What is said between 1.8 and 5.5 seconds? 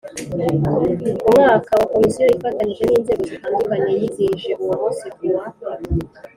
w Komisiyo ifatanyije n inzego zitandukanye yizihije uwo munsi ku wa